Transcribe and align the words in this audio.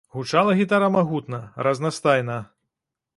Гучала 0.13 0.53
гітара 0.59 0.87
магутна, 0.95 1.41
разнастайна. 1.67 2.39